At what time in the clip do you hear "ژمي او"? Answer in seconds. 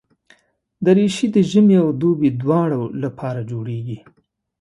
1.51-1.89